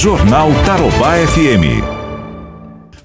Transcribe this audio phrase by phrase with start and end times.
[0.00, 1.82] Jornal Tarobá FM.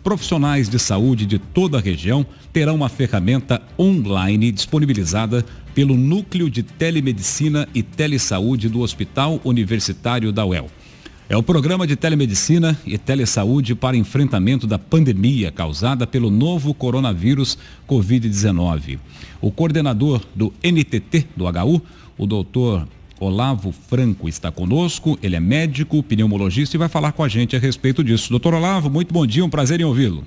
[0.04, 2.24] Profissionais de saúde de toda a região
[2.54, 5.44] terão uma ferramenta online disponibilizada
[5.74, 10.70] pelo Núcleo de Telemedicina e Telesaúde do Hospital Universitário da UEL.
[11.28, 17.58] É o programa de telemedicina e telesaúde para enfrentamento da pandemia causada pelo novo coronavírus
[17.90, 19.00] Covid-19.
[19.42, 21.82] O coordenador do NTT do HU,
[22.20, 22.88] o doutor
[23.24, 25.18] Olavo Franco, está conosco.
[25.22, 28.30] Ele é médico, pneumologista e vai falar com a gente a respeito disso.
[28.30, 30.24] Doutor Olavo, muito bom dia, um prazer em ouvi-lo.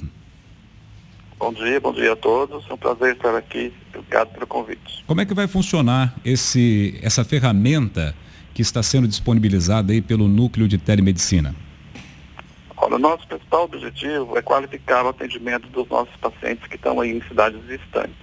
[1.39, 2.65] Bom dia, bom dia a todos.
[2.69, 3.73] É um prazer estar aqui.
[3.95, 5.05] Obrigado pelo convite.
[5.07, 8.15] Como é que vai funcionar esse, essa ferramenta?
[8.57, 11.55] que está sendo disponibilizada aí pelo núcleo de telemedicina?
[12.75, 17.15] Olha, o nosso principal objetivo é qualificar o atendimento dos nossos pacientes que estão aí
[17.15, 18.17] em cidades distantes.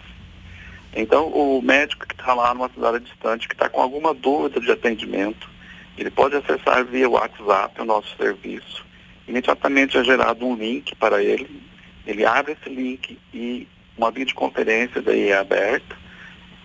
[0.96, 4.72] Então, o médico que está lá numa cidade distante, que está com alguma dúvida de
[4.72, 5.50] atendimento,
[5.98, 8.86] ele pode acessar via WhatsApp o nosso serviço.
[9.28, 11.62] Imediatamente é gerado um link para ele,
[12.06, 15.96] ele abre esse link e uma videoconferência daí é aberta,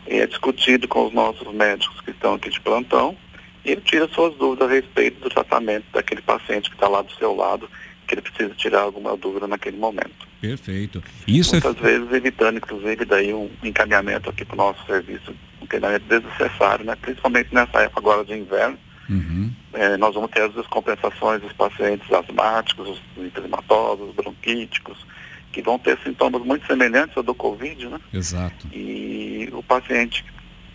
[0.07, 3.17] é discutido com os nossos médicos que estão aqui de plantão,
[3.65, 7.35] ele tira suas dúvidas a respeito do tratamento daquele paciente que está lá do seu
[7.35, 7.69] lado,
[8.09, 10.27] que ele precisa tirar alguma dúvida naquele momento.
[10.41, 11.03] Perfeito.
[11.27, 11.87] Isso é Muitas é...
[11.87, 16.97] vezes evitando, inclusive, daí um encaminhamento aqui para o nosso serviço, um treinamento desnecessário, né?
[17.01, 18.79] principalmente nessa época agora de inverno.
[19.09, 19.53] Uhum.
[19.73, 25.07] É, nós vamos ter as descompensações dos pacientes asmáticos, os intrahematoses, bronquíticos,
[25.53, 27.99] que vão ter sintomas muito semelhantes ao do Covid, né?
[28.13, 28.69] Exato.
[28.73, 30.25] E o paciente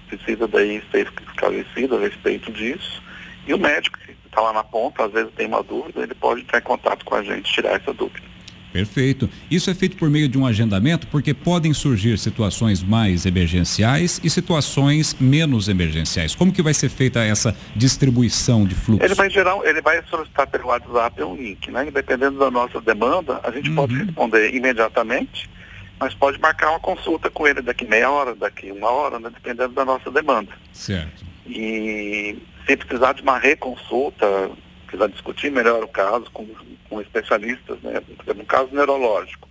[0.08, 3.02] precisa daí ser esclarecido a respeito disso.
[3.46, 4.00] E o médico
[4.34, 7.16] está lá na ponta, às vezes tem uma dúvida, ele pode entrar em contato com
[7.16, 8.34] a gente, tirar essa dúvida.
[8.74, 9.30] Perfeito.
[9.52, 14.30] Isso é feito por meio de um agendamento, porque podem surgir situações mais emergenciais e
[14.32, 16.34] situações menos emergenciais.
[16.34, 19.06] Como que vai ser feita essa distribuição de fluxo?
[19.06, 21.86] Ele vai gerar, ele vai solicitar pelo WhatsApp um link, né?
[21.94, 23.76] Dependendo da nossa demanda, a gente uhum.
[23.76, 25.54] pode responder imediatamente
[26.00, 29.74] mas pode marcar uma consulta com ele daqui meia hora, daqui uma hora, né, dependendo
[29.74, 30.52] da nossa demanda.
[30.74, 31.24] Certo.
[31.48, 34.52] E se precisar de uma reconsulta,
[34.86, 36.48] precisar discutir melhor o caso com,
[36.90, 38.02] com especialistas, né,
[38.36, 39.48] um caso neurológico.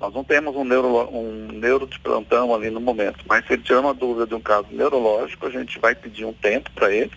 [0.00, 3.62] Nós não temos um neuro, um neuro de plantão ali no momento, mas se ele
[3.62, 7.12] tiver uma dúvida de um caso neurológico, a gente vai pedir um tempo para ele,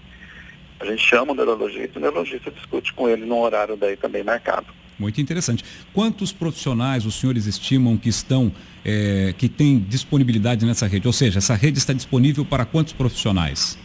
[0.80, 4.24] a gente chama o neurologista e o neurologista discute com ele num horário daí também
[4.24, 4.68] marcado.
[4.98, 5.64] Muito interessante.
[5.94, 8.52] Quantos profissionais os senhores estimam que estão,
[8.84, 11.08] é, que têm disponibilidade nessa rede?
[11.08, 13.78] Ou seja, essa rede está disponível para quantos profissionais?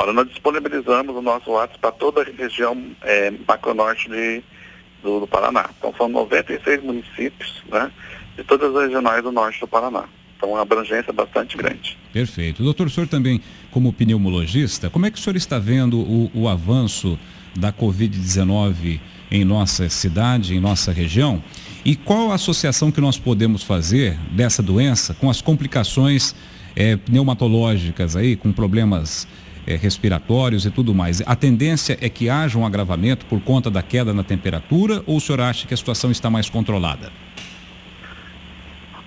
[0.00, 4.42] Olha, nós disponibilizamos o nosso WhatsApp para toda a região é, macronorte de,
[5.02, 5.68] do, do, Paraná.
[5.76, 7.92] Então são 96 municípios, né?
[8.34, 10.04] De todas as regionais do norte do Paraná.
[10.38, 11.98] Então uma abrangência bastante grande.
[12.14, 12.62] Perfeito.
[12.62, 16.48] Doutor, o senhor também, como pneumologista, como é que o senhor está vendo o, o
[16.48, 17.18] avanço
[17.54, 18.98] da Covid-19
[19.30, 21.44] em nossa cidade, em nossa região?
[21.84, 26.34] E qual a associação que nós podemos fazer dessa doença com as complicações
[26.74, 29.28] é, pneumatológicas aí, com problemas
[29.70, 31.22] é, respiratórios e tudo mais?
[31.26, 35.20] A tendência é que haja um agravamento por conta da queda na temperatura ou o
[35.20, 37.12] senhor acha que a situação está mais controlada?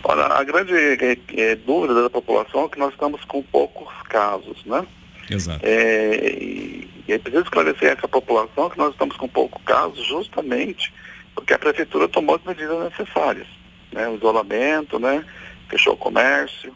[0.03, 4.63] Olha, a grande é, é, dúvida da população é que nós estamos com poucos casos,
[4.65, 4.85] né?
[5.29, 5.59] Exato.
[5.63, 10.91] É, e, e é preciso esclarecer essa população que nós estamos com pouco caso justamente
[11.35, 13.47] porque a prefeitura tomou as medidas necessárias,
[13.91, 14.07] né?
[14.07, 15.23] O isolamento, né?
[15.69, 16.75] Fechou o comércio.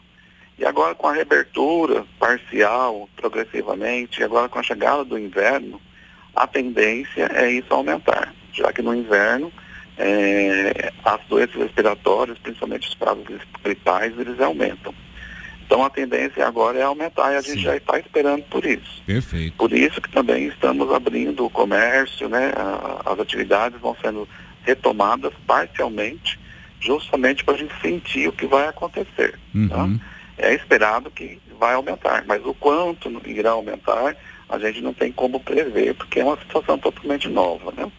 [0.58, 5.80] E agora com a reabertura parcial, progressivamente, e agora com a chegada do inverno,
[6.34, 9.52] a tendência é isso aumentar, já que no inverno
[9.96, 13.24] é, as doenças respiratórias, principalmente os prados
[13.62, 14.94] gripais, eles aumentam.
[15.66, 17.64] Então a tendência agora é aumentar e a gente Sim.
[17.64, 19.02] já está esperando por isso.
[19.04, 19.54] Perfeito.
[19.56, 22.52] Por isso que também estamos abrindo o comércio, né?
[23.04, 24.26] As atividades vão sendo
[24.62, 26.40] retomadas parcialmente,
[26.80, 29.32] justamente para a gente sentir o que vai acontecer.
[29.32, 29.38] Tá?
[29.54, 29.68] Uhum.
[29.68, 30.04] Tá?
[30.38, 34.16] É esperado que vai aumentar, mas o quanto irá aumentar,
[34.48, 37.90] a gente não tem como prever, porque é uma situação totalmente nova, né?